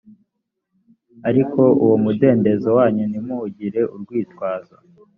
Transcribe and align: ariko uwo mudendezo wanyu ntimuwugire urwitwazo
ariko 1.29 1.61
uwo 1.83 1.95
mudendezo 2.03 2.67
wanyu 2.77 3.03
ntimuwugire 3.09 3.81
urwitwazo 3.93 4.75